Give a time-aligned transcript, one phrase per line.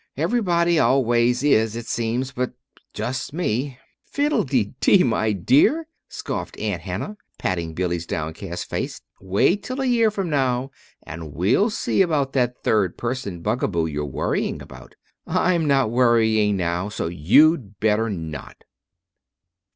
[0.17, 2.53] "Everybody always is, it seems, but
[2.91, 3.77] just me."
[4.11, 9.01] "Fiddlededee, my dear!" scoffed Aunt Hannah, patting Billy's downcast face.
[9.19, 10.71] "Wait till a year from now,
[11.03, 14.95] and we'll see about that third person bugaboo you're worrying about.
[15.27, 18.63] I'm not worrying now; so you'd better not!"